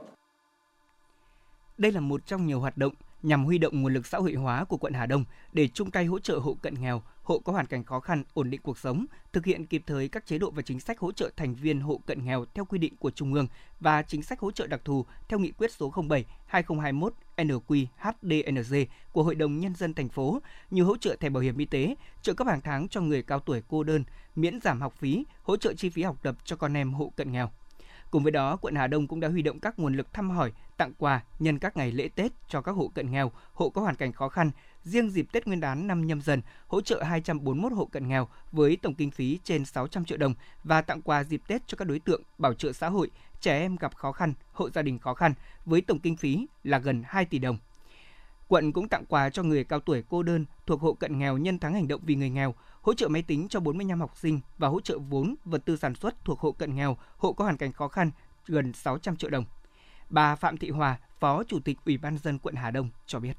[1.77, 2.93] Đây là một trong nhiều hoạt động
[3.23, 6.05] nhằm huy động nguồn lực xã hội hóa của quận Hà Đông để chung tay
[6.05, 9.05] hỗ trợ hộ cận nghèo, hộ có hoàn cảnh khó khăn, ổn định cuộc sống,
[9.33, 12.01] thực hiện kịp thời các chế độ và chính sách hỗ trợ thành viên hộ
[12.05, 13.47] cận nghèo theo quy định của Trung ương
[13.79, 19.23] và chính sách hỗ trợ đặc thù theo nghị quyết số 07 2021 NQ-HDNG của
[19.23, 22.33] Hội đồng Nhân dân thành phố như hỗ trợ thẻ bảo hiểm y tế, trợ
[22.33, 24.03] cấp hàng tháng cho người cao tuổi cô đơn,
[24.35, 27.31] miễn giảm học phí, hỗ trợ chi phí học tập cho con em hộ cận
[27.31, 27.51] nghèo.
[28.13, 30.51] Cùng với đó, quận Hà Đông cũng đã huy động các nguồn lực thăm hỏi,
[30.77, 33.95] tặng quà nhân các ngày lễ Tết cho các hộ cận nghèo, hộ có hoàn
[33.95, 34.51] cảnh khó khăn.
[34.83, 38.77] Riêng dịp Tết Nguyên đán năm nhâm dần, hỗ trợ 241 hộ cận nghèo với
[38.81, 41.99] tổng kinh phí trên 600 triệu đồng và tặng quà dịp Tết cho các đối
[41.99, 45.33] tượng bảo trợ xã hội, trẻ em gặp khó khăn, hộ gia đình khó khăn
[45.65, 47.57] với tổng kinh phí là gần 2 tỷ đồng.
[48.53, 51.59] Quận cũng tặng quà cho người cao tuổi cô đơn thuộc hộ cận nghèo nhân
[51.59, 54.67] tháng hành động vì người nghèo, hỗ trợ máy tính cho 45 học sinh và
[54.67, 57.73] hỗ trợ vốn vật tư sản xuất thuộc hộ cận nghèo, hộ có hoàn cảnh
[57.73, 58.11] khó khăn
[58.45, 59.45] gần 600 triệu đồng.
[60.09, 63.33] Bà Phạm Thị Hòa, Phó Chủ tịch Ủy ban dân quận Hà Đông cho biết.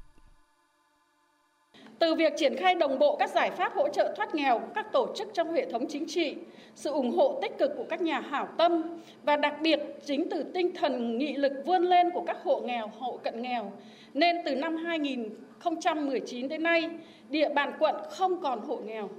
[1.99, 5.13] Từ việc triển khai đồng bộ các giải pháp hỗ trợ thoát nghèo các tổ
[5.17, 6.35] chức trong hệ thống chính trị,
[6.75, 8.83] sự ủng hộ tích cực của các nhà hảo tâm
[9.23, 12.91] và đặc biệt chính từ tinh thần nghị lực vươn lên của các hộ nghèo,
[12.99, 13.71] hộ cận nghèo,
[14.15, 16.89] nên từ năm 2019 đến nay,
[17.29, 19.09] địa bàn quận không còn hộ nghèo.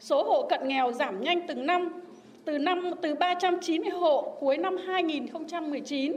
[0.00, 2.00] Số hộ cận nghèo giảm nhanh từng năm,
[2.44, 6.12] từ năm từ 390 hộ cuối năm 2019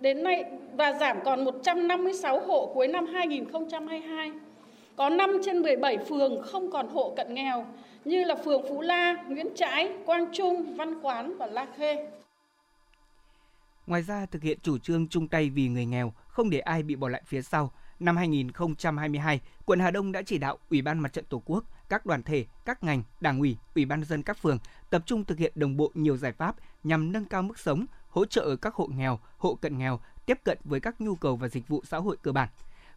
[0.00, 0.44] đến nay
[0.76, 4.32] và giảm còn 156 hộ cuối năm 2022.
[4.96, 7.66] Có 5 trên 17 phường không còn hộ cận nghèo
[8.04, 12.08] như là phường Phú La, Nguyễn Trãi, Quang Trung, Văn Quán và La Khê.
[13.86, 16.96] Ngoài ra, thực hiện chủ trương chung tay vì người nghèo, không để ai bị
[16.96, 21.12] bỏ lại phía sau, năm 2022, quận Hà Đông đã chỉ đạo Ủy ban Mặt
[21.12, 24.58] trận Tổ quốc, các đoàn thể, các ngành, đảng ủy, Ủy ban dân các phường
[24.90, 28.24] tập trung thực hiện đồng bộ nhiều giải pháp nhằm nâng cao mức sống, hỗ
[28.24, 31.68] trợ các hộ nghèo, hộ cận nghèo tiếp cận với các nhu cầu và dịch
[31.68, 32.48] vụ xã hội cơ bản.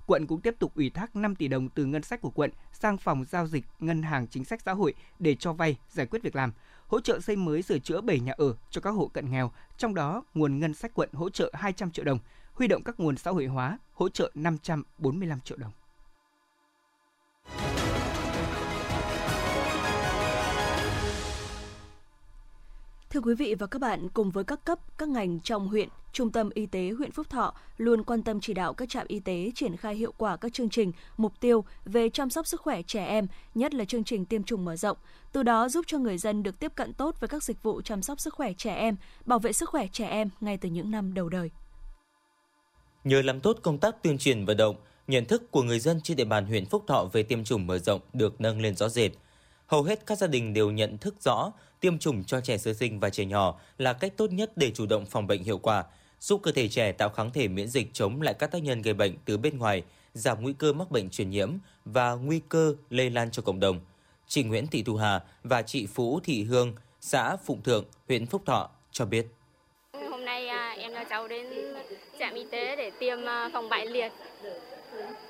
[0.06, 2.98] quận cũng tiếp tục ủy thác 5 tỷ đồng từ ngân sách của quận sang
[2.98, 6.36] phòng giao dịch ngân hàng chính sách xã hội để cho vay giải quyết việc
[6.36, 6.52] làm,
[6.88, 9.96] hỗ trợ xây mới sửa chữa 7 nhà ở cho các hộ cận nghèo, trong
[9.96, 12.20] đó nguồn ngân sách quận hỗ trợ 200 triệu đồng,
[12.58, 15.72] huy động các nguồn xã hội hóa hỗ trợ 545 triệu đồng.
[23.10, 26.32] Thưa quý vị và các bạn, cùng với các cấp, các ngành trong huyện, Trung
[26.32, 29.52] tâm Y tế huyện Phúc Thọ luôn quan tâm chỉ đạo các trạm y tế
[29.56, 33.06] triển khai hiệu quả các chương trình, mục tiêu về chăm sóc sức khỏe trẻ
[33.06, 34.98] em, nhất là chương trình tiêm chủng mở rộng,
[35.32, 38.02] từ đó giúp cho người dân được tiếp cận tốt với các dịch vụ chăm
[38.02, 41.14] sóc sức khỏe trẻ em, bảo vệ sức khỏe trẻ em ngay từ những năm
[41.14, 41.52] đầu đời.
[43.08, 44.76] Nhờ làm tốt công tác tuyên truyền vận động,
[45.08, 47.80] nhận thức của người dân trên địa bàn huyện Phúc Thọ về tiêm chủng mở
[47.80, 49.12] rộng được nâng lên rõ rệt.
[49.68, 53.00] Hầu hết các gia đình đều nhận thức rõ tiêm chủng cho trẻ sơ sinh
[53.00, 55.84] và trẻ nhỏ là cách tốt nhất để chủ động phòng bệnh hiệu quả,
[56.20, 58.94] giúp cơ thể trẻ tạo kháng thể miễn dịch chống lại các tác nhân gây
[58.94, 61.54] bệnh từ bên ngoài, giảm nguy cơ mắc bệnh truyền nhiễm
[61.86, 63.80] và nguy cơ lây lan cho cộng đồng.
[64.28, 68.42] Chị Nguyễn Thị Thu Hà và chị Phú Thị Hương, xã Phụng Thượng, huyện Phúc
[68.46, 69.28] Thọ cho biết.
[70.78, 71.46] À, em cho cháu đến
[72.20, 74.12] trạm y tế để tiêm à, phòng bại liệt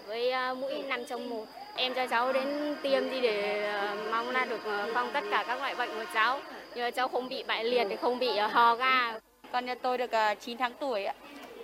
[0.08, 1.46] với à, mũi 5 trong 1.
[1.76, 3.72] Em cho cháu đến tiêm đi để
[4.12, 4.60] mong là được
[4.94, 6.40] phòng tất cả các loại bệnh của cháu.
[6.76, 9.20] Nhờ cháu không bị bại liệt, không bị ho ga.
[9.52, 11.14] Con nhà tôi được 9 tháng tuổi ạ.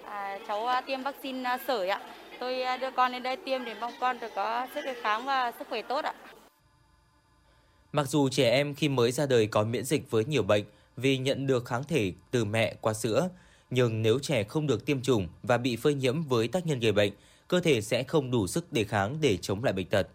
[0.05, 2.01] À, cháu tiêm vaccine sởi ạ.
[2.39, 5.51] Tôi đưa con đến đây tiêm để mong con được có sức đề kháng và
[5.59, 6.13] sức khỏe tốt ạ.
[7.91, 10.63] Mặc dù trẻ em khi mới ra đời có miễn dịch với nhiều bệnh
[10.97, 13.29] vì nhận được kháng thể từ mẹ qua sữa,
[13.69, 16.91] nhưng nếu trẻ không được tiêm chủng và bị phơi nhiễm với tác nhân gây
[16.91, 17.13] bệnh,
[17.47, 20.07] cơ thể sẽ không đủ sức đề kháng để chống lại bệnh tật.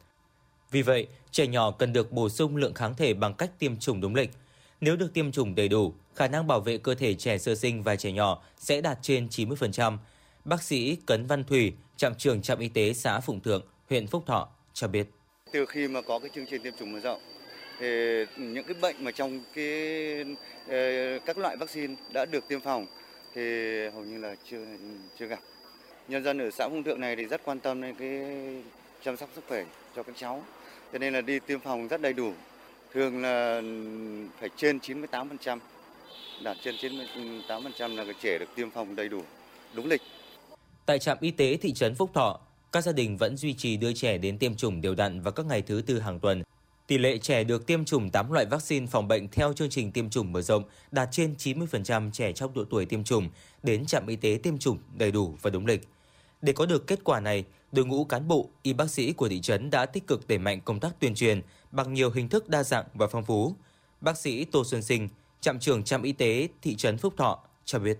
[0.70, 4.00] Vì vậy, trẻ nhỏ cần được bổ sung lượng kháng thể bằng cách tiêm chủng
[4.00, 4.30] đúng lịch.
[4.80, 7.82] Nếu được tiêm chủng đầy đủ, khả năng bảo vệ cơ thể trẻ sơ sinh
[7.82, 9.98] và trẻ nhỏ sẽ đạt trên 90%.
[10.44, 14.22] Bác sĩ Cấn Văn Thủy, trạm trưởng trạm y tế xã Phụng Thượng, huyện Phúc
[14.26, 15.06] Thọ cho biết.
[15.52, 17.20] Từ khi mà có cái chương trình tiêm chủng mở rộng
[17.80, 17.86] thì
[18.36, 19.64] những cái bệnh mà trong cái
[20.68, 22.86] ờ, các loại vaccine đã được tiêm phòng
[23.34, 23.42] thì
[23.94, 24.64] hầu như là chưa
[25.18, 25.38] chưa gặp.
[26.08, 28.20] Nhân dân ở xã Phong Thượng này thì rất quan tâm đến cái
[29.04, 29.64] chăm sóc sức khỏe
[29.96, 30.44] cho các cháu.
[30.92, 32.32] Cho nên là đi tiêm phòng rất đầy đủ.
[32.94, 33.60] Thường là
[34.40, 35.58] phải trên 98%,
[36.42, 39.22] đạt trên 98% là trẻ được tiêm phòng đầy đủ,
[39.74, 40.02] đúng lịch.
[40.86, 42.40] Tại trạm y tế thị trấn Phúc Thọ,
[42.72, 45.46] các gia đình vẫn duy trì đưa trẻ đến tiêm chủng đều đặn vào các
[45.46, 46.42] ngày thứ tư hàng tuần
[46.88, 50.10] Tỷ lệ trẻ được tiêm chủng 8 loại vaccine phòng bệnh theo chương trình tiêm
[50.10, 53.30] chủng mở rộng đạt trên 90% trẻ trong độ tuổi tiêm chủng
[53.62, 55.80] đến trạm y tế tiêm chủng đầy đủ và đúng lịch.
[56.42, 59.40] Để có được kết quả này, đội ngũ cán bộ, y bác sĩ của thị
[59.40, 62.62] trấn đã tích cực đẩy mạnh công tác tuyên truyền bằng nhiều hình thức đa
[62.62, 63.54] dạng và phong phú.
[64.00, 65.08] Bác sĩ Tô Xuân Sinh,
[65.40, 67.98] trạm trưởng trạm y tế thị trấn Phúc Thọ cho biết.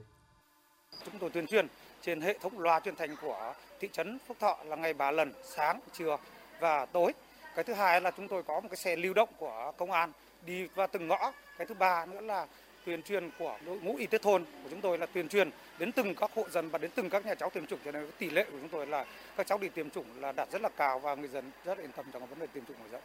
[1.05, 1.67] Chúng tôi tuyên truyền
[2.03, 5.33] trên hệ thống loa truyền thanh của thị trấn Phúc Thọ là ngày 3 lần,
[5.57, 6.17] sáng, trưa
[6.61, 7.13] và tối
[7.59, 10.13] cái thứ hai là chúng tôi có một cái xe lưu động của công an
[10.47, 11.33] đi vào từng ngõ.
[11.59, 12.47] Cái thứ ba nữa là
[12.87, 15.93] tuyên truyền của đội ngũ y tế thôn của chúng tôi là tuyên truyền đến
[15.93, 17.79] từng các hộ dân và đến từng các nhà cháu tiêm chủng.
[17.85, 20.51] Cho nên tỷ lệ của chúng tôi là các cháu đi tiêm chủng là đạt
[20.53, 22.87] rất là cao và người dân rất yên tâm trong vấn đề tiêm chủng mở
[22.93, 23.03] rộng.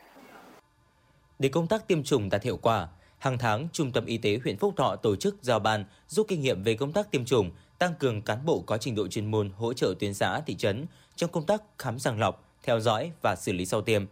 [1.39, 2.87] Để công tác tiêm chủng đạt hiệu quả,
[3.17, 6.41] hàng tháng Trung tâm Y tế huyện Phúc Thọ tổ chức giao ban giúp kinh
[6.41, 9.49] nghiệm về công tác tiêm chủng, tăng cường cán bộ có trình độ chuyên môn
[9.49, 10.85] hỗ trợ tuyến xã thị trấn
[11.15, 14.05] trong công tác khám sàng lọc, theo dõi và xử lý sau tiêm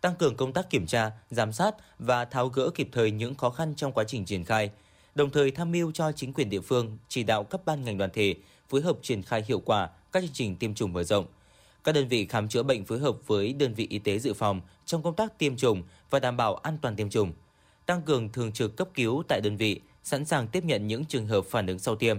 [0.00, 3.50] tăng cường công tác kiểm tra, giám sát và tháo gỡ kịp thời những khó
[3.50, 4.70] khăn trong quá trình triển khai,
[5.14, 8.10] đồng thời tham mưu cho chính quyền địa phương chỉ đạo các ban ngành đoàn
[8.12, 8.34] thể
[8.68, 11.26] phối hợp triển khai hiệu quả các chương trình tiêm chủng mở rộng.
[11.84, 14.60] Các đơn vị khám chữa bệnh phối hợp với đơn vị y tế dự phòng
[14.86, 17.32] trong công tác tiêm chủng và đảm bảo an toàn tiêm chủng.
[17.86, 21.26] Tăng cường thường trực cấp cứu tại đơn vị, sẵn sàng tiếp nhận những trường
[21.26, 22.18] hợp phản ứng sau tiêm.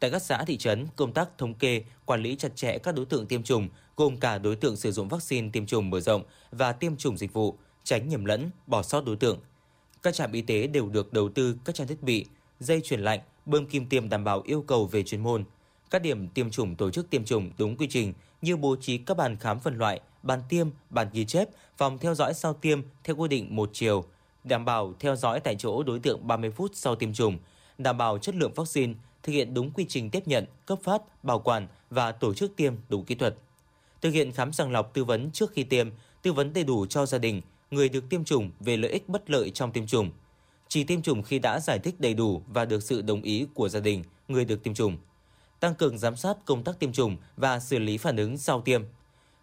[0.00, 3.06] Tại các xã thị trấn, công tác thống kê, quản lý chặt chẽ các đối
[3.06, 3.68] tượng tiêm chủng,
[3.98, 7.32] gồm cả đối tượng sử dụng vaccine tiêm chủng mở rộng và tiêm chủng dịch
[7.32, 9.38] vụ, tránh nhầm lẫn, bỏ sót đối tượng.
[10.02, 12.26] Các trạm y tế đều được đầu tư các trang thiết bị,
[12.60, 15.44] dây chuyển lạnh, bơm kim tiêm đảm bảo yêu cầu về chuyên môn.
[15.90, 19.16] Các điểm tiêm chủng tổ chức tiêm chủng đúng quy trình như bố trí các
[19.16, 23.16] bàn khám phân loại, bàn tiêm, bàn ghi chép, phòng theo dõi sau tiêm theo
[23.16, 24.04] quy định một chiều,
[24.44, 27.38] đảm bảo theo dõi tại chỗ đối tượng 30 phút sau tiêm chủng,
[27.78, 31.38] đảm bảo chất lượng vaccine, thực hiện đúng quy trình tiếp nhận, cấp phát, bảo
[31.38, 33.34] quản và tổ chức tiêm đúng kỹ thuật.
[34.02, 35.88] Thực hiện khám sàng lọc tư vấn trước khi tiêm,
[36.22, 39.30] tư vấn đầy đủ cho gia đình, người được tiêm chủng về lợi ích bất
[39.30, 40.10] lợi trong tiêm chủng.
[40.68, 43.68] Chỉ tiêm chủng khi đã giải thích đầy đủ và được sự đồng ý của
[43.68, 44.96] gia đình, người được tiêm chủng.
[45.60, 48.82] Tăng cường giám sát công tác tiêm chủng và xử lý phản ứng sau tiêm.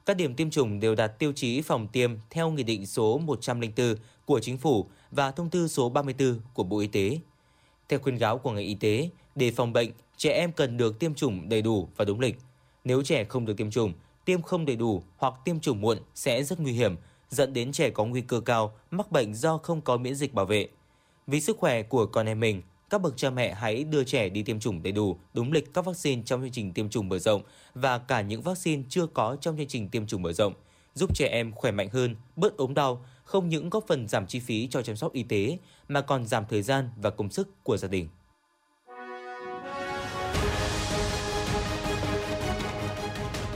[0.05, 3.95] Các điểm tiêm chủng đều đạt tiêu chí phòng tiêm theo Nghị định số 104
[4.25, 7.19] của Chính phủ và Thông tư số 34 của Bộ Y tế.
[7.89, 11.13] Theo khuyến cáo của ngành y tế, để phòng bệnh, trẻ em cần được tiêm
[11.13, 12.37] chủng đầy đủ và đúng lịch.
[12.83, 13.93] Nếu trẻ không được tiêm chủng,
[14.25, 16.95] tiêm không đầy đủ hoặc tiêm chủng muộn sẽ rất nguy hiểm,
[17.29, 20.45] dẫn đến trẻ có nguy cơ cao mắc bệnh do không có miễn dịch bảo
[20.45, 20.67] vệ.
[21.27, 24.43] Vì sức khỏe của con em mình, các bậc cha mẹ hãy đưa trẻ đi
[24.43, 27.41] tiêm chủng đầy đủ, đúng lịch các vaccine trong chương trình tiêm chủng mở rộng
[27.73, 30.53] và cả những vaccine chưa có trong chương trình tiêm chủng mở rộng,
[30.93, 34.39] giúp trẻ em khỏe mạnh hơn, bớt ốm đau, không những góp phần giảm chi
[34.39, 35.57] phí cho chăm sóc y tế
[35.87, 38.07] mà còn giảm thời gian và công sức của gia đình.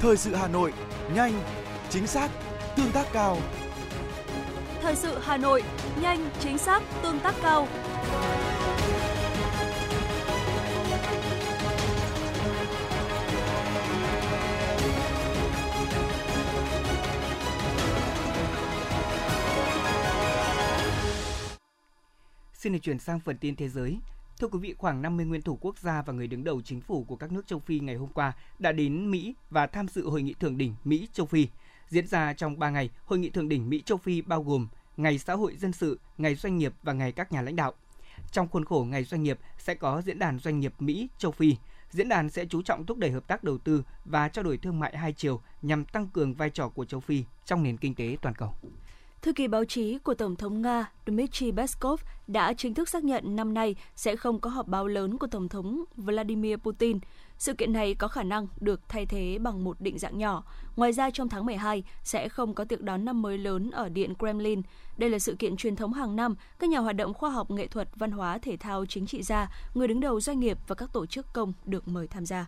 [0.02, 0.74] Thời sự Hà Nội,
[1.14, 1.34] nhanh,
[1.90, 2.30] chính xác,
[2.76, 3.38] tương tác cao.
[4.82, 5.64] Thời sự Hà Nội,
[6.02, 7.68] nhanh, chính xác, tương tác cao.
[22.54, 23.98] Xin được chuyển sang phần tin thế giới.
[24.39, 27.04] Thưa quý vị, khoảng 50 nguyên thủ quốc gia và người đứng đầu chính phủ
[27.04, 30.21] của các nước châu Phi ngày hôm qua đã đến Mỹ và tham dự hội
[30.21, 31.47] nghị thượng đỉnh Mỹ châu Phi.
[31.89, 35.19] Diễn ra trong 3 ngày, hội nghị thượng đỉnh Mỹ châu Phi bao gồm Ngày
[35.19, 37.73] xã hội dân sự, Ngày doanh nghiệp và Ngày các nhà lãnh đạo.
[38.32, 41.56] Trong khuôn khổ Ngày doanh nghiệp sẽ có diễn đàn doanh nghiệp Mỹ châu Phi.
[41.91, 44.80] Diễn đàn sẽ chú trọng thúc đẩy hợp tác đầu tư và trao đổi thương
[44.80, 48.17] mại hai chiều nhằm tăng cường vai trò của châu Phi trong nền kinh tế
[48.21, 48.54] toàn cầu.
[49.22, 53.36] Thư ký báo chí của Tổng thống Nga Dmitry Peskov đã chính thức xác nhận
[53.36, 57.00] năm nay sẽ không có họp báo lớn của Tổng thống Vladimir Putin.
[57.38, 60.44] Sự kiện này có khả năng được thay thế bằng một định dạng nhỏ.
[60.76, 64.14] Ngoài ra trong tháng 12 sẽ không có tiệc đón năm mới lớn ở Điện
[64.20, 64.62] Kremlin.
[64.98, 67.68] Đây là sự kiện truyền thống hàng năm, các nhà hoạt động khoa học, nghệ
[67.68, 70.94] thuật, văn hóa, thể thao, chính trị gia, người đứng đầu doanh nghiệp và các
[70.94, 72.46] tổ chức công được mời tham gia.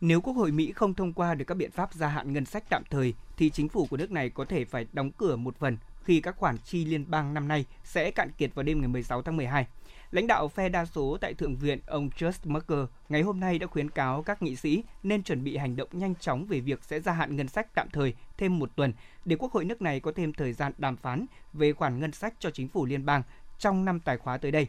[0.00, 2.64] Nếu Quốc hội Mỹ không thông qua được các biện pháp gia hạn ngân sách
[2.68, 5.76] tạm thời, thì chính phủ của nước này có thể phải đóng cửa một phần
[6.04, 9.22] khi các khoản chi liên bang năm nay sẽ cạn kiệt vào đêm ngày 16
[9.22, 9.66] tháng 12.
[10.10, 13.66] Lãnh đạo phe đa số tại Thượng viện ông Just Merker ngày hôm nay đã
[13.66, 17.00] khuyến cáo các nghị sĩ nên chuẩn bị hành động nhanh chóng về việc sẽ
[17.00, 18.92] gia hạn ngân sách tạm thời thêm một tuần
[19.24, 22.34] để Quốc hội nước này có thêm thời gian đàm phán về khoản ngân sách
[22.38, 23.22] cho chính phủ liên bang
[23.58, 24.68] trong năm tài khóa tới đây.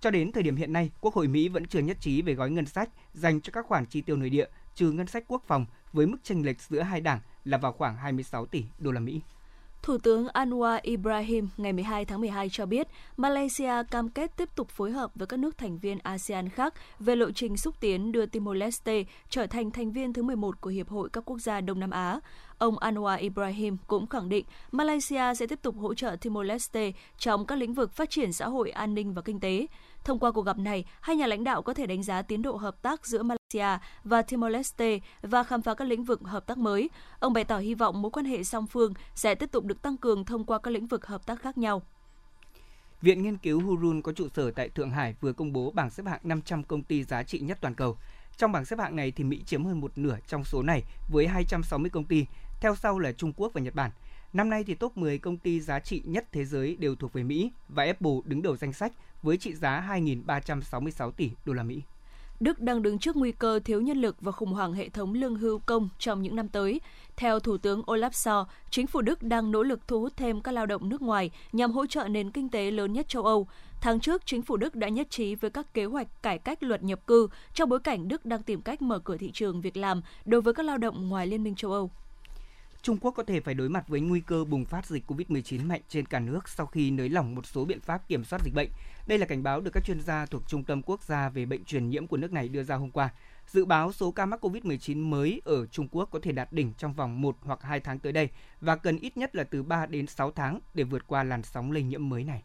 [0.00, 2.50] Cho đến thời điểm hiện nay, Quốc hội Mỹ vẫn chưa nhất trí về gói
[2.50, 5.66] ngân sách dành cho các khoản chi tiêu nội địa trừ ngân sách quốc phòng
[5.92, 9.20] với mức chênh lệch giữa hai đảng là vào khoảng 26 tỷ đô la Mỹ.
[9.82, 14.68] Thủ tướng Anwar Ibrahim ngày 12 tháng 12 cho biết Malaysia cam kết tiếp tục
[14.68, 18.26] phối hợp với các nước thành viên ASEAN khác về lộ trình xúc tiến đưa
[18.26, 21.90] Timor-Leste trở thành thành viên thứ 11 của Hiệp hội các quốc gia Đông Nam
[21.90, 22.20] Á.
[22.58, 27.58] Ông Anwar Ibrahim cũng khẳng định Malaysia sẽ tiếp tục hỗ trợ Timor-Leste trong các
[27.58, 29.66] lĩnh vực phát triển xã hội, an ninh và kinh tế.
[30.04, 32.56] Thông qua cuộc gặp này, hai nhà lãnh đạo có thể đánh giá tiến độ
[32.56, 33.39] hợp tác giữa Malaysia
[34.04, 36.90] và Timor-Leste và khám phá các lĩnh vực hợp tác mới.
[37.18, 39.96] Ông bày tỏ hy vọng mối quan hệ song phương sẽ tiếp tục được tăng
[39.96, 41.82] cường thông qua các lĩnh vực hợp tác khác nhau.
[43.02, 46.06] Viện nghiên cứu Hurun có trụ sở tại Thượng Hải vừa công bố bảng xếp
[46.06, 47.96] hạng 500 công ty giá trị nhất toàn cầu.
[48.36, 50.82] Trong bảng xếp hạng này thì Mỹ chiếm hơn một nửa trong số này
[51.12, 52.26] với 260 công ty,
[52.60, 53.90] theo sau là Trung Quốc và Nhật Bản.
[54.32, 57.22] Năm nay thì top 10 công ty giá trị nhất thế giới đều thuộc về
[57.22, 61.82] Mỹ và Apple đứng đầu danh sách với trị giá 2.366 tỷ đô la Mỹ.
[62.40, 65.36] Đức đang đứng trước nguy cơ thiếu nhân lực và khủng hoảng hệ thống lương
[65.36, 66.80] hưu công trong những năm tới.
[67.16, 70.52] Theo Thủ tướng Olaf Scholz, chính phủ Đức đang nỗ lực thu hút thêm các
[70.52, 73.48] lao động nước ngoài nhằm hỗ trợ nền kinh tế lớn nhất châu Âu.
[73.80, 76.82] Tháng trước, chính phủ Đức đã nhất trí với các kế hoạch cải cách luật
[76.82, 80.02] nhập cư trong bối cảnh Đức đang tìm cách mở cửa thị trường việc làm
[80.24, 81.90] đối với các lao động ngoài Liên minh châu Âu.
[82.82, 85.80] Trung Quốc có thể phải đối mặt với nguy cơ bùng phát dịch COVID-19 mạnh
[85.88, 88.68] trên cả nước sau khi nới lỏng một số biện pháp kiểm soát dịch bệnh.
[89.06, 91.64] Đây là cảnh báo được các chuyên gia thuộc Trung tâm Quốc gia về bệnh
[91.64, 93.10] truyền nhiễm của nước này đưa ra hôm qua.
[93.46, 96.94] Dự báo số ca mắc COVID-19 mới ở Trung Quốc có thể đạt đỉnh trong
[96.94, 98.28] vòng 1 hoặc 2 tháng tới đây
[98.60, 101.72] và cần ít nhất là từ 3 đến 6 tháng để vượt qua làn sóng
[101.72, 102.42] lây nhiễm mới này.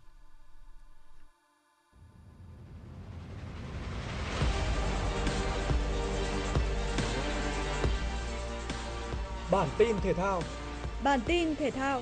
[9.52, 10.42] Bản tin thể thao.
[11.04, 12.02] Bản tin thể thao.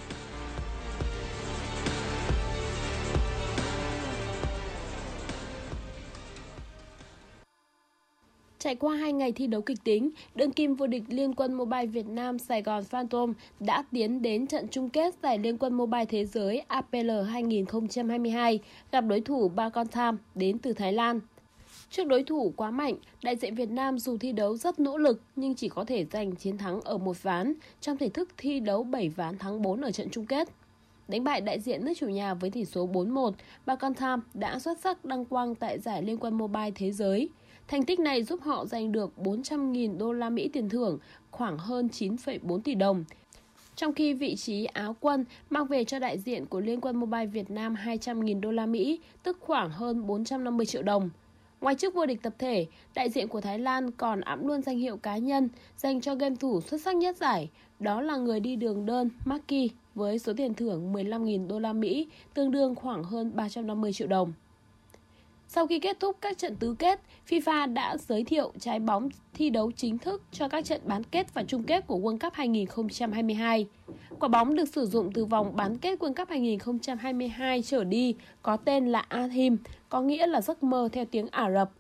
[8.59, 11.85] Trải qua 2 ngày thi đấu kịch tính, đương kim vô địch Liên quân Mobile
[11.85, 16.05] Việt Nam Sài Gòn Phantom đã tiến đến trận chung kết giải Liên quân Mobile
[16.05, 18.59] Thế giới APL 2022
[18.91, 21.19] gặp đối thủ Ba Con Tham đến từ Thái Lan.
[21.95, 25.21] Trước đối thủ quá mạnh, đại diện Việt Nam dù thi đấu rất nỗ lực
[25.35, 28.83] nhưng chỉ có thể giành chiến thắng ở một ván trong thể thức thi đấu
[28.83, 30.49] 7 ván thắng 4 ở trận chung kết.
[31.07, 33.31] Đánh bại đại diện nước chủ nhà với tỷ số 4-1,
[33.65, 37.29] Ba Con Tham đã xuất sắc đăng quang tại giải Liên quân Mobile Thế giới.
[37.67, 40.99] Thành tích này giúp họ giành được 400.000 đô la Mỹ tiền thưởng,
[41.31, 43.03] khoảng hơn 9,4 tỷ đồng.
[43.75, 47.25] Trong khi vị trí áo quân mang về cho đại diện của Liên quân Mobile
[47.25, 51.09] Việt Nam 200.000 đô la Mỹ, tức khoảng hơn 450 triệu đồng.
[51.63, 54.77] Ngoài chức vô địch tập thể, đại diện của Thái Lan còn ẵm luôn danh
[54.77, 57.49] hiệu cá nhân dành cho game thủ xuất sắc nhất giải,
[57.79, 62.07] đó là người đi đường đơn Maki với số tiền thưởng 15.000 đô la Mỹ,
[62.33, 64.33] tương đương khoảng hơn 350 triệu đồng.
[65.55, 69.49] Sau khi kết thúc các trận tứ kết, FIFA đã giới thiệu trái bóng thi
[69.49, 73.67] đấu chính thức cho các trận bán kết và chung kết của World Cup 2022.
[74.19, 78.57] Quả bóng được sử dụng từ vòng bán kết World Cup 2022 trở đi có
[78.57, 79.57] tên là Ahim,
[79.89, 81.71] có nghĩa là giấc mơ theo tiếng Ả Rập.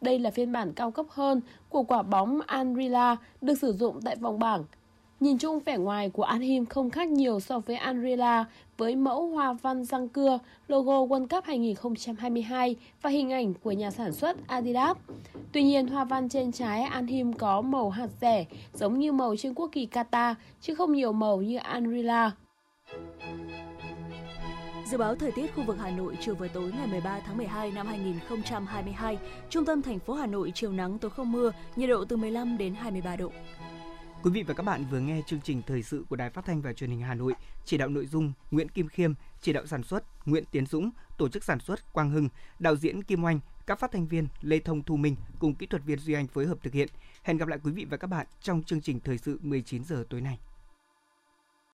[0.00, 4.16] Đây là phiên bản cao cấp hơn của quả bóng Anrila được sử dụng tại
[4.16, 4.64] vòng bảng
[5.24, 8.44] Nhìn chung vẻ ngoài của Anhim không khác nhiều so với Andrela
[8.76, 13.90] với mẫu hoa văn răng cưa, logo World Cup 2022 và hình ảnh của nhà
[13.90, 14.96] sản xuất Adidas.
[15.52, 19.54] Tuy nhiên, hoa văn trên trái Anhim có màu hạt rẻ giống như màu trên
[19.54, 22.30] quốc kỳ Qatar chứ không nhiều màu như Andrela.
[24.86, 27.70] Dự báo thời tiết khu vực Hà Nội chiều và tối ngày 13 tháng 12
[27.70, 29.18] năm 2022,
[29.50, 32.58] trung tâm thành phố Hà Nội chiều nắng tối không mưa, nhiệt độ từ 15
[32.58, 33.30] đến 23 độ.
[34.24, 36.62] Quý vị và các bạn vừa nghe chương trình thời sự của Đài Phát thanh
[36.62, 37.34] và Truyền hình Hà Nội,
[37.64, 41.28] chỉ đạo nội dung Nguyễn Kim Khiêm, chỉ đạo sản xuất Nguyễn Tiến Dũng, tổ
[41.28, 44.82] chức sản xuất Quang Hưng, đạo diễn Kim Oanh, các phát thanh viên Lê Thông
[44.82, 46.88] Thu Minh cùng kỹ thuật viên Duy Anh phối hợp thực hiện.
[47.22, 50.04] Hẹn gặp lại quý vị và các bạn trong chương trình thời sự 19 giờ
[50.10, 50.38] tối nay.